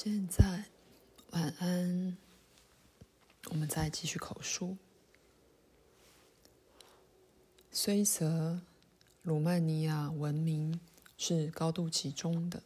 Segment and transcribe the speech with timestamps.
[0.00, 0.66] 现在，
[1.32, 2.16] 晚安。
[3.50, 4.76] 我们再继续口述。
[7.72, 8.60] 虽则
[9.22, 10.78] 鲁曼尼亚文明
[11.16, 12.62] 是高度集中的，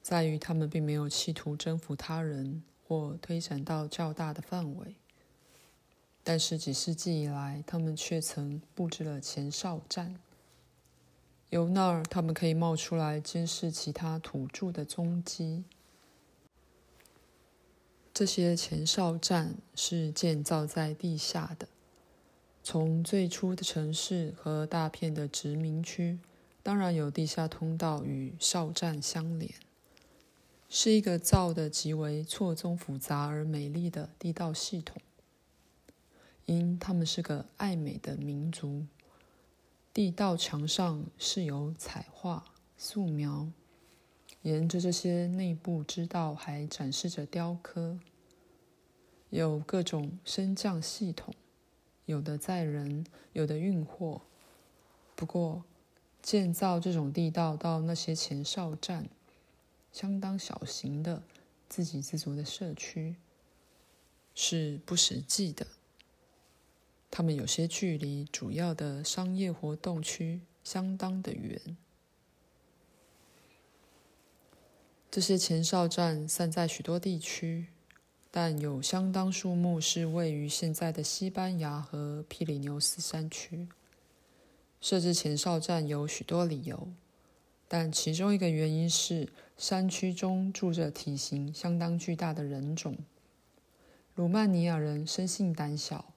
[0.00, 4.94] 在于他们并没有企图征服他人或推展到较大的范围，
[6.22, 10.14] 但是几世纪以来，他们却曾布置了前哨站。
[11.50, 15.64] 由那儿，他们可以冒出来监视其他土著的踪迹。
[18.18, 21.68] 这些前哨站是建造在地下的，
[22.64, 26.18] 从最初的城市和大片的殖民区，
[26.64, 29.54] 当然有地下通道与哨站相连，
[30.68, 35.00] 是一个造得极为错综复杂而美丽的地道系统。
[36.46, 38.84] 因他们是个爱美的民族，
[39.94, 42.44] 地道墙上是有彩画、
[42.76, 43.48] 素描。
[44.42, 47.98] 沿着这些内部支道，还展示着雕刻，
[49.30, 51.34] 有各种升降系统，
[52.06, 54.22] 有的载人，有的运货。
[55.14, 55.64] 不过，
[56.22, 59.08] 建造这种地道到那些前哨站，
[59.92, 61.22] 相当小型的、
[61.68, 63.16] 自给自足的社区，
[64.34, 65.66] 是不实际的。
[67.10, 71.76] 它们有些距离主要的商业活动区相当的远。
[75.10, 77.68] 这些前哨站散在许多地区，
[78.30, 83.68] 但有相当数目是位于现在的西班牙和皮里牛斯山区。
[84.80, 86.88] 设置前哨站有许多理由，
[87.66, 92.96] 但其中一个原因是山区中住着体型相当巨大的人种。
[94.14, 96.12] 鲁曼尼亚人生性胆小，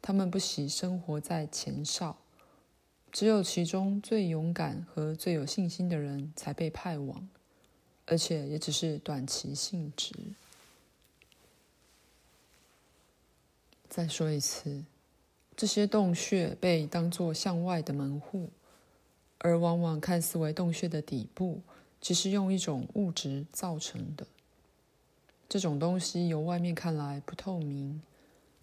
[0.00, 2.16] 他们不喜生活在前哨，
[3.12, 7.28] 只有其中最勇敢和最有信心的人才被派往。
[8.06, 10.12] 而且也只是短期性质。
[13.94, 14.86] 再说一次，
[15.54, 18.48] 这些洞穴被当作向外的门户，
[19.36, 21.60] 而往往看似为洞穴的底部，
[22.00, 24.26] 其实用一种物质造成的。
[25.46, 28.00] 这种东西由外面看来不透明，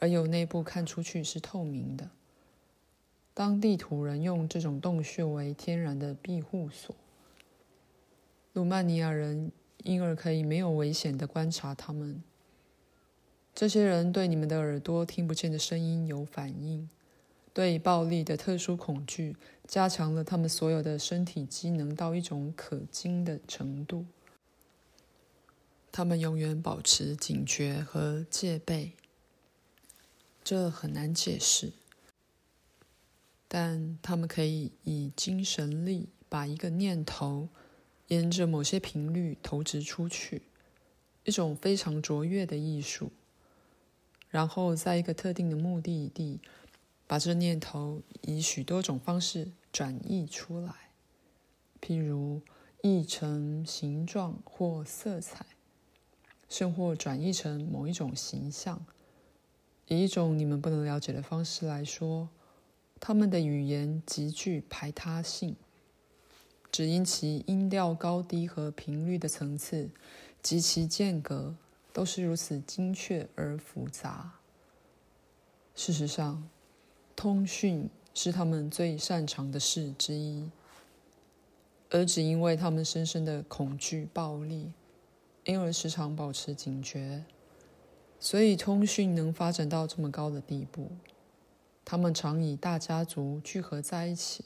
[0.00, 2.10] 而由内部看出去是透明的。
[3.32, 6.92] 当地土人用这种洞穴为天然的庇护所。
[8.54, 9.52] 鲁曼尼亚人
[9.84, 12.20] 因而可以没有危险的观察他们。
[13.54, 16.88] 这些人对你们的耳朵听不见的声音有反应，
[17.52, 19.36] 对暴力的特殊恐惧
[19.66, 24.06] 加强了他们所有的身体机能到一种可惊的程度。
[25.92, 28.92] 他们永远保持警觉和戒备，
[30.42, 31.72] 这很难解释，
[33.46, 37.48] 但他们可以以精神力把一个念头。
[38.08, 40.42] 沿着某些频率投掷出去，
[41.24, 43.10] 一种非常卓越的艺术。
[44.32, 46.40] 然后在一个特定的目的地，
[47.06, 50.72] 把这念头以许多种方式转译出来，
[51.82, 52.40] 譬如
[52.80, 55.44] 译成形状或色彩，
[56.48, 58.84] 甚或转译成某一种形象。
[59.88, 62.30] 以一种你们不能了解的方式来说，
[62.98, 65.54] 他们的语言极具排他性。
[66.70, 69.90] 只因其音调高低和频率的层次
[70.42, 71.54] 及其间隔
[71.92, 74.32] 都是如此精确而复杂。
[75.74, 76.48] 事实上，
[77.14, 80.50] 通讯是他们最擅长的事之一，
[81.90, 84.72] 而只因为他们深深的恐惧暴力，
[85.44, 87.24] 因而时常保持警觉，
[88.20, 90.90] 所以通讯能发展到这么高的地步。
[91.84, 94.44] 他们常以大家族聚合在一起，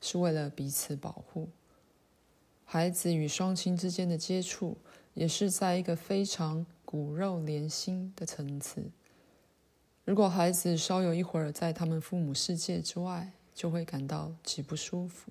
[0.00, 1.48] 是为了彼此保护。
[2.64, 4.76] 孩子与双亲之间的接触，
[5.14, 8.82] 也是在一个非常骨肉连心的层次。
[10.06, 15.30] 如果孩子稍有一会儿在他们父母世界之外，就会感到极不舒服。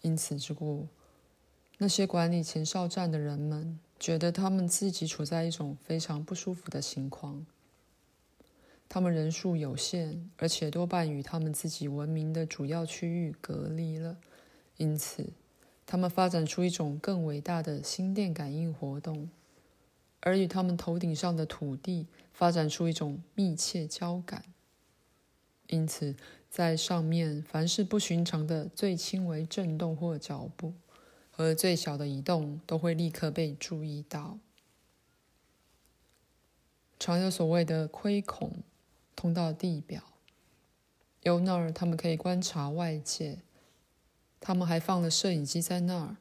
[0.00, 0.88] 因此之故，
[1.78, 7.46] 那些管理前哨站的人们觉得他们自己处在一种非常不舒服的情况。
[8.88, 14.16] 他们人数有限，而且多半与他们自己文明的主要区域隔离了。
[14.76, 15.32] 因此，
[15.90, 19.28] 他们发展出一种更伟大的心电感应活动，
[20.20, 24.44] 而与他们头顶上的土地发展出一种密切交感。
[25.66, 26.14] 因此，
[26.48, 30.74] 在上面，凡是不寻常的最轻微震动或脚步，
[31.32, 34.38] 和最小的移动，都会立刻被注意到。
[37.00, 38.62] 常有所谓的窥孔
[39.16, 40.04] 通到地表，
[41.24, 43.38] 由那儿他们可以观察外界。
[44.40, 46.16] 他们还放了摄影机在那儿，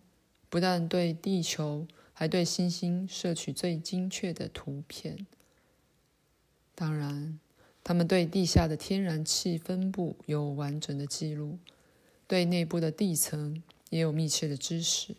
[0.50, 5.25] 不但对地球，还对星星摄取最精确的图片。
[6.75, 7.39] 当然，
[7.83, 11.57] 他们对地下的天然气分布有完整的记录，
[12.27, 15.16] 对内部的地层也有密切的知识，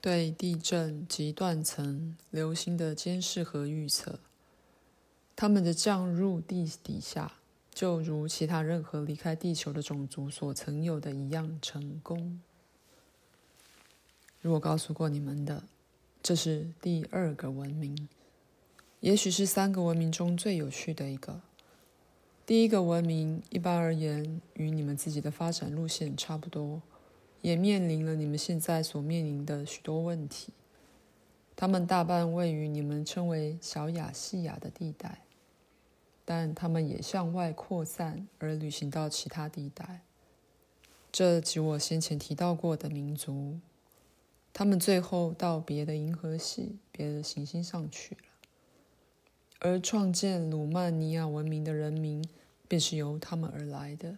[0.00, 4.20] 对地震及断层、流星的监视和预测。
[5.34, 7.39] 他们的降入地底下，
[7.72, 12.40] 就如其他任何离开地球的种族所曾有的一样成功。
[14.40, 15.64] 如我告诉过你们的，
[16.22, 18.08] 这是第二个文明。
[19.00, 21.40] 也许是三个文明中最有趣的一个。
[22.44, 26.82] 第一个文明一般而言与你们自己的发展路线差不多，
[27.40, 30.52] 也面临了你们现在所面临的许多问题。
[31.54, 35.22] 他们大半位于你们称为小亚细亚的地带，
[36.32, 40.02] 但他们也向外扩散而旅行到其他地带。
[41.10, 43.58] 这即我先前提到过的民族，
[44.52, 48.20] 他们最后到别的银河系、别的行星上去了。
[49.58, 52.24] 而创建鲁曼尼亚文明的人民，
[52.68, 54.16] 便是由他们而来的。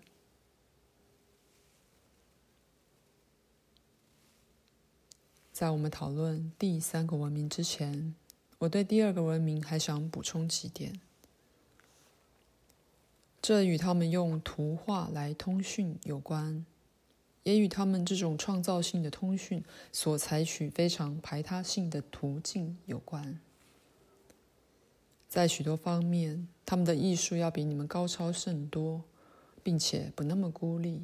[5.51, 8.15] 在我们讨论第三个文明之前，
[8.59, 11.01] 我对第二个文明还想补充几点。
[13.43, 16.65] 这与他们用图画来通讯有关，
[17.43, 23.41] 也与他们这种创造性的通讯所采取非常排他性的途径有关。
[25.29, 29.03] 在许多方面，他们的艺术要比你们高超甚多，
[29.65, 31.03] 并且不那么孤立。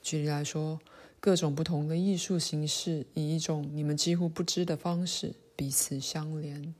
[0.00, 0.78] 举例来说，
[1.18, 6.72] 各种不同的艺术形式以一种你们几乎不知的方式彼此相连，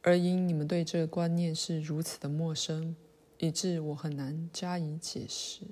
[0.00, 2.94] 而因你们对这个观念是如此的陌生，
[3.42, 5.62] 以致我很难加以解释。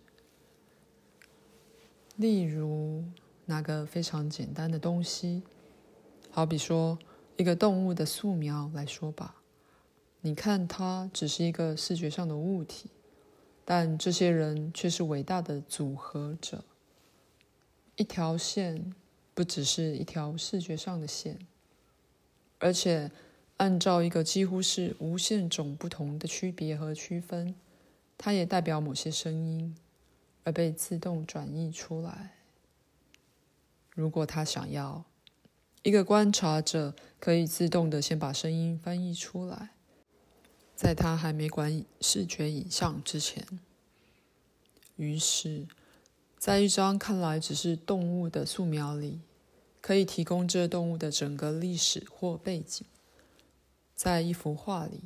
[2.17, 3.05] 例如，
[3.45, 5.45] 拿个非常简单的东西，
[6.33, 6.99] 好比说
[7.37, 9.37] 一个动物的素描来说吧。
[10.21, 12.91] 你看，它只是一个视觉上的物体，
[13.65, 16.65] 但这些人却是伟大的组合者。
[17.95, 18.93] 一条线
[19.33, 21.39] 不只是一条视觉上的线，
[22.59, 23.13] 而且
[23.61, 27.55] 按照一个几乎是无限种不同的区别和区分，
[28.17, 29.77] 它也代表某些声音，
[30.45, 32.39] 而被自动转译出来。
[33.95, 35.05] 如果他想要，
[35.83, 39.73] 一个观察者可以自动的先把声音翻译出来。
[40.75, 43.47] 在他还没管视觉影像之前，
[44.97, 45.67] 于是，
[46.39, 49.21] 在一张看来只是动物的素描里，
[49.83, 52.87] 可以提供这动物的整个历史或背景。
[54.03, 55.03] 在一幅画里，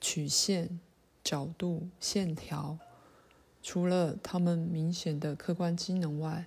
[0.00, 0.78] 曲线、
[1.24, 2.78] 角度、线条，
[3.60, 6.46] 除了它们明显的客观机能外，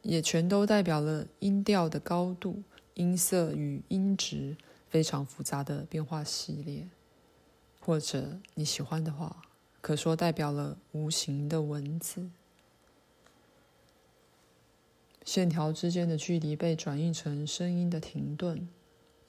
[0.00, 2.62] 也全都代表了音调的高度、
[2.94, 4.56] 音色与音质
[4.88, 6.88] 非常复杂的变化系列。
[7.80, 9.42] 或者你喜欢的话，
[9.82, 12.30] 可说代表了无形的文字。
[15.22, 18.66] 线条之间的距离被转译成声音的停顿，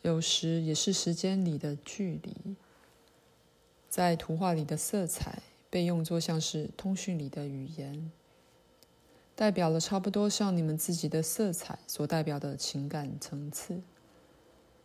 [0.06, 2.56] 有时也是时间里的距离。
[3.90, 8.12] 在图画里的色彩被用作像是通讯里的语言，
[9.36, 13.82] 代表了差不多像你们自己的色彩所代表的情感层次。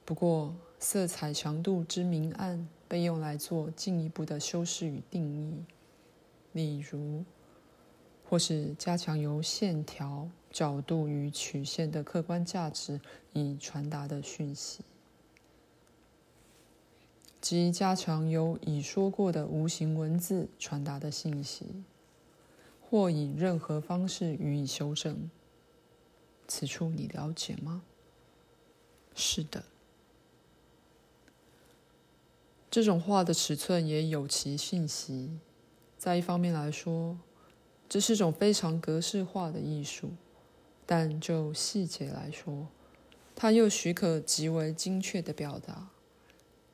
[0.07, 2.67] 不过，色彩强度之明暗。
[2.89, 5.65] 被用来做进一步的修饰与定义，
[6.51, 7.25] 例如，
[8.29, 13.01] 或是加强由线条、角度与曲线的客观价值
[13.33, 14.81] 以传达的讯息，
[17.41, 21.83] 即加强由已说过的无形文字传达的信息，
[22.81, 25.31] 或以任何方式予以修正。
[26.47, 27.83] 此处你了解吗？
[29.15, 29.65] 是的。
[32.71, 35.39] 这种画的尺寸也有其信息。
[35.97, 37.19] 在一方面来说，
[37.89, 40.09] 这是种非常格式化的艺术；
[40.87, 42.69] 但就细节来说，
[43.35, 45.89] 它又许可极为精确的表达。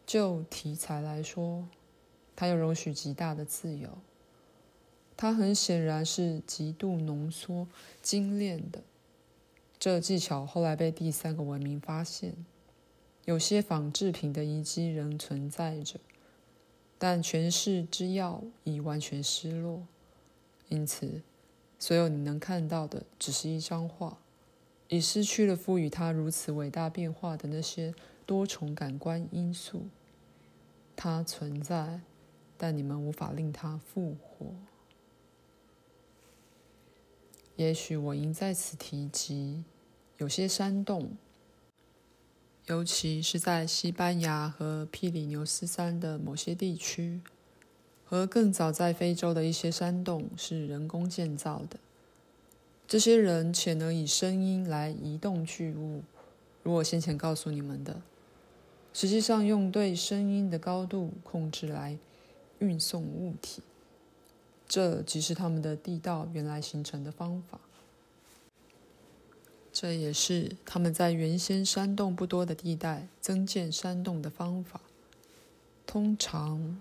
[0.07, 1.67] 就题材来说，
[2.37, 3.99] 它又容许极大的自由。
[5.17, 7.67] 它很显然是极度浓缩、
[8.01, 8.83] 精炼的。
[9.79, 12.35] 这技巧后来被第三个文明发现。
[13.25, 15.99] 有些仿制品的遗迹仍存在着，
[16.97, 19.85] 但诠释之要已完全失落。
[20.69, 21.23] 因此，
[21.79, 24.19] 所有你能看到的只是一张画，
[24.89, 27.93] 已失去了赋予它如此伟大变化的那些
[28.27, 29.87] 多重感官因素。
[30.95, 32.01] 它存在，
[32.59, 34.47] 但你们无法令它复活。
[37.55, 39.65] 也许我应在此提及。
[40.19, 41.11] 有些山洞，
[42.65, 47.21] 尤其是在西班牙和比利牛斯山的某些地区，
[48.07, 51.79] 和更早在非洲的一些山洞是人工建造的。
[52.89, 56.03] 这些人且能以声音来移动巨物，
[56.63, 58.01] 如我先前告诉你们的，
[58.97, 61.99] 实际上用对声音的高度控制来
[62.61, 63.61] 运送物体。
[64.67, 67.61] 这即是他们的地道原来形成的方法。
[69.71, 74.81] 这也是他们在原先山洞不多的地带增建山洞的方法。
[75.87, 76.81] 通常，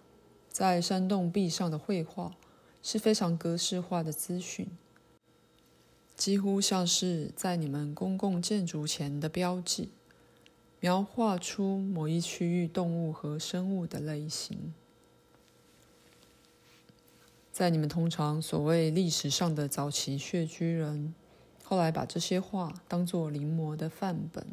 [0.49, 2.33] 在山洞壁上的绘画
[2.81, 4.69] 是非常格式化的资讯，
[6.15, 9.89] 几乎像是在你们公共建筑前的标记，
[10.85, 14.71] 描画出某一区域动物和生物的类型。
[17.51, 21.15] 在你们通常所谓历史上的早期穴居人。
[21.63, 24.45] 后来把这些画当作临摹的范本，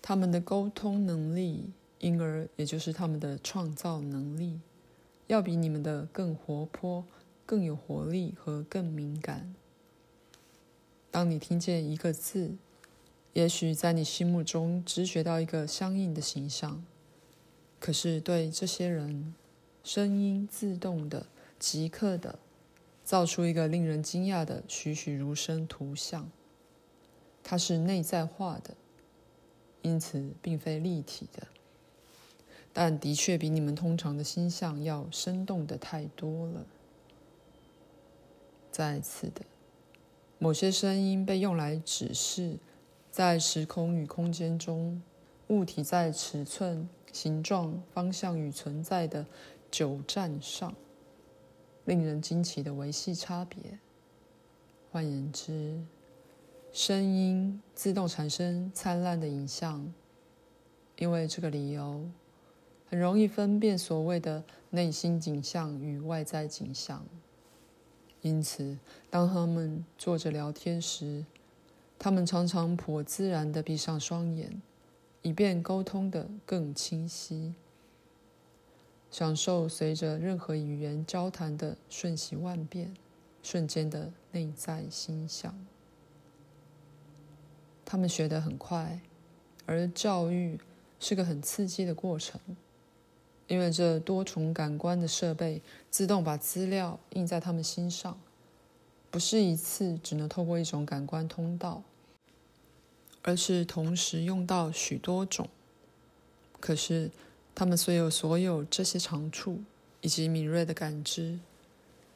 [0.00, 4.62] 他们的沟通能力，因而也就是他们的创造能力，
[5.26, 7.04] 要比你们的更活泼、
[7.44, 9.54] 更有活力和更敏感。
[11.18, 12.54] 当你听见一个字，
[13.32, 16.84] 也许在你心目中直觉到一个相应的形象，
[17.80, 19.34] 可是对这些人。
[19.82, 21.26] 声音自动的、
[21.58, 22.38] 即刻的
[23.02, 26.30] 造出一个令人惊讶的栩栩如生图像。
[27.42, 28.76] 它是内在化的，
[29.82, 31.48] 因此并非立体的，
[32.72, 36.64] 但的确比你们通常的心象要生动的太多了。
[38.70, 39.42] 再次的，
[40.38, 42.56] 某些声音被用来指示，
[43.10, 45.02] 在时空与空间中，
[45.48, 49.26] 物体在尺寸、形状、方向与存在的。
[49.70, 50.74] 久站上，
[51.84, 53.78] 令人惊奇的维系差别。
[54.90, 55.78] 换言之，
[56.72, 59.92] 声音自动产生灿烂的影像，
[60.96, 62.02] 因为这个理由，
[62.88, 67.04] 很容易分辨所谓的内心景象与外在景象。
[68.22, 68.76] 因此，
[69.10, 71.24] 当他们坐着聊天时，
[71.98, 74.60] 他们常常颇自然地闭上双眼，
[75.22, 77.54] 以便沟通得更清晰。
[79.10, 82.92] 享受随着任何语言交谈的瞬息万变、
[83.42, 85.66] 瞬间的内在心想。
[87.86, 89.00] 他们学得很快，
[89.64, 90.60] 而教育
[91.00, 92.38] 是个很刺激的过程，
[93.48, 98.16] 因为这多重感官的设备自动把资料印在他们心上，
[99.10, 101.82] 不是一次只能透过一种感官通道，
[103.22, 105.48] 而是同时用到许多种。
[106.60, 107.10] 可是。
[107.54, 109.58] 他们虽有所有这些长处
[110.00, 111.40] 以及敏锐的感知，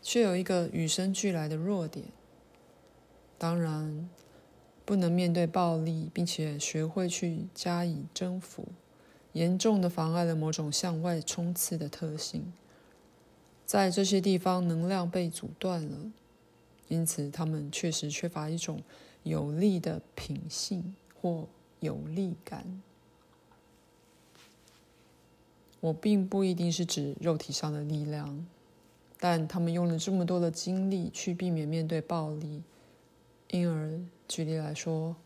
[0.01, 2.07] 却有一个与生俱来的弱点。
[3.39, 4.09] 当然，
[4.85, 8.69] 不能面对暴力，并且学会去加以征服，
[9.33, 12.53] 严重的妨碍了某种向外冲刺的特性。
[13.65, 16.12] 在这些地方，能量被阻断了，
[16.89, 18.83] 因此他们确实缺乏一种
[19.23, 21.47] 有力的品性或
[21.81, 22.83] 有力感。
[25.81, 28.47] 我并不一定是指肉体上的力量，
[29.19, 32.62] 但他们用了这么多的精力去避免面对暴力，
[33.51, 33.99] 因而
[34.29, 35.17] 举例来说，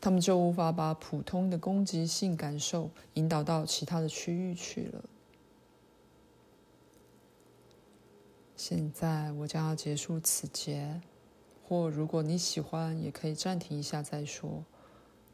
[0.00, 5.04] 他们就无法把普通的攻击性感受引导到其他的区域去了。
[8.56, 11.00] 现在我将要结束此节，
[11.66, 14.64] 或如果你喜欢，也可以暂停一下再说。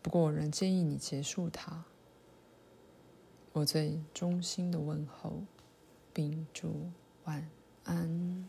[0.00, 1.84] 不过我仍建议你结束它。
[3.52, 5.42] 我最衷心的问候，
[6.12, 6.90] 并祝
[7.24, 7.48] 晚
[7.84, 8.46] 安。